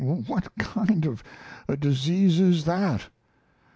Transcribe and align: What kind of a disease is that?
What 0.03 0.55
kind 0.57 1.05
of 1.05 1.23
a 1.67 1.77
disease 1.77 2.39
is 2.39 2.65
that? 2.65 3.07